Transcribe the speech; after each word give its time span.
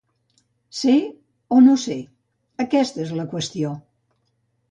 Ser 0.77 0.95
o 1.57 1.59
no 1.65 1.75
ser, 1.83 1.99
aquesta 2.65 3.05
és 3.05 3.13
la 3.21 3.27
qüestió. 3.35 3.77